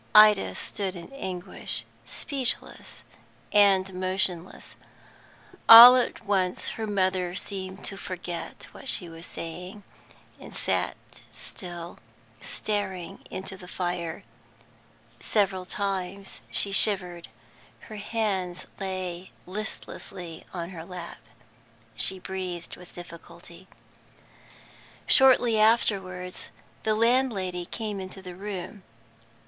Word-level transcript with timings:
Ida 0.15 0.55
stood 0.55 0.95
in 0.95 1.13
anguish, 1.13 1.85
speechless 2.07 3.03
and 3.53 3.93
motionless. 3.93 4.73
All 5.69 5.95
at 5.95 6.25
once 6.25 6.69
her 6.69 6.87
mother 6.87 7.35
seemed 7.35 7.85
to 7.85 7.97
forget 7.97 8.65
what 8.71 8.87
she 8.87 9.07
was 9.09 9.27
saying, 9.27 9.83
and 10.39 10.55
sat 10.55 10.97
still, 11.31 11.99
staring 12.41 13.19
into 13.29 13.55
the 13.57 13.67
fire. 13.67 14.23
Several 15.19 15.65
times 15.67 16.39
she 16.49 16.71
shivered. 16.71 17.27
Her 17.81 17.97
hands 17.97 18.65
lay 18.79 19.29
listlessly 19.45 20.45
on 20.51 20.71
her 20.71 20.83
lap; 20.83 21.19
she 21.95 22.17
breathed 22.17 22.75
with 22.75 22.95
difficulty. 22.95 23.67
Shortly 25.05 25.59
afterwards, 25.59 26.49
the 26.81 26.95
landlady 26.95 27.65
came 27.65 27.99
into 27.99 28.23
the 28.23 28.33
room. 28.33 28.81